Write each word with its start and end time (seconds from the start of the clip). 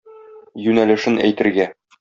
Юнәлешен 0.69 1.23
әйтергә. 1.29 1.73